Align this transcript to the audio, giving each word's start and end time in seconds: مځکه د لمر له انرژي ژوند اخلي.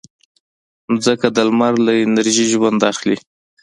مځکه 0.91 1.27
د 1.35 1.37
لمر 1.47 1.73
له 1.85 1.91
انرژي 2.05 2.45
ژوند 2.53 2.79
اخلي. 2.91 3.17